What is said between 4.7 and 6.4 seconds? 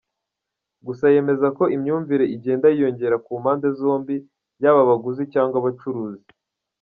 abaguzi cyangwa abacuruzi.